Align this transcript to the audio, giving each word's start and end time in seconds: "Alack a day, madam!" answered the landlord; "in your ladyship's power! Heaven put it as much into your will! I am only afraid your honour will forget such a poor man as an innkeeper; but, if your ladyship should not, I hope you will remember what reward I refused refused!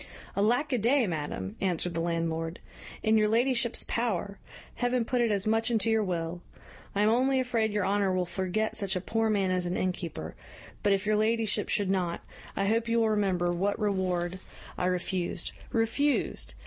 "Alack 0.35 0.73
a 0.73 0.79
day, 0.79 1.05
madam!" 1.05 1.55
answered 1.61 1.93
the 1.93 1.99
landlord; 1.99 2.59
"in 3.03 3.19
your 3.19 3.27
ladyship's 3.27 3.83
power! 3.87 4.39
Heaven 4.77 5.05
put 5.05 5.21
it 5.21 5.31
as 5.31 5.45
much 5.45 5.69
into 5.69 5.91
your 5.91 6.03
will! 6.03 6.41
I 6.95 7.01
am 7.01 7.09
only 7.09 7.39
afraid 7.39 7.71
your 7.71 7.85
honour 7.85 8.11
will 8.11 8.25
forget 8.25 8.75
such 8.75 8.95
a 8.95 8.99
poor 8.99 9.29
man 9.29 9.51
as 9.51 9.67
an 9.67 9.77
innkeeper; 9.77 10.33
but, 10.81 10.91
if 10.91 11.05
your 11.05 11.17
ladyship 11.17 11.69
should 11.69 11.91
not, 11.91 12.23
I 12.55 12.65
hope 12.65 12.89
you 12.89 12.99
will 12.99 13.09
remember 13.11 13.51
what 13.51 13.77
reward 13.77 14.39
I 14.75 14.87
refused 14.87 15.51
refused! 15.71 16.55